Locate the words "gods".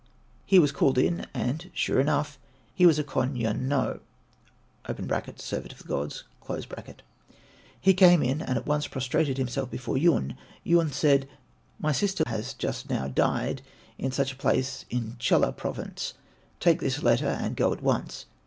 5.87-6.23